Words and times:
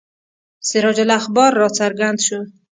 سراج 0.67 0.97
الاخبار 1.05 1.51
را 1.61 1.67
څرګند 1.77 2.19
شو. 2.25 2.39